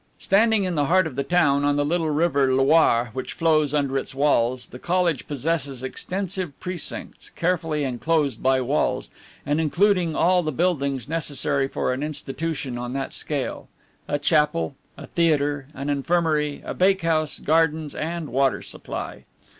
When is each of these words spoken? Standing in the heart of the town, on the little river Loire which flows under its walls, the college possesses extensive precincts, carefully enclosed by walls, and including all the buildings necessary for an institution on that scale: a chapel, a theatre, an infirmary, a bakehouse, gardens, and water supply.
Standing 0.17 0.63
in 0.63 0.73
the 0.73 0.85
heart 0.87 1.05
of 1.05 1.15
the 1.15 1.23
town, 1.23 1.63
on 1.63 1.75
the 1.75 1.85
little 1.85 2.09
river 2.09 2.51
Loire 2.51 3.11
which 3.13 3.33
flows 3.33 3.71
under 3.71 3.99
its 3.99 4.15
walls, 4.15 4.69
the 4.69 4.79
college 4.79 5.27
possesses 5.27 5.83
extensive 5.83 6.59
precincts, 6.59 7.29
carefully 7.29 7.83
enclosed 7.83 8.41
by 8.41 8.61
walls, 8.61 9.11
and 9.45 9.61
including 9.61 10.15
all 10.15 10.41
the 10.41 10.51
buildings 10.51 11.07
necessary 11.07 11.67
for 11.67 11.93
an 11.93 12.01
institution 12.01 12.79
on 12.79 12.93
that 12.93 13.13
scale: 13.13 13.67
a 14.07 14.17
chapel, 14.17 14.73
a 14.97 15.05
theatre, 15.05 15.67
an 15.75 15.87
infirmary, 15.87 16.63
a 16.65 16.73
bakehouse, 16.73 17.37
gardens, 17.37 17.93
and 17.93 18.29
water 18.31 18.63
supply. 18.63 19.25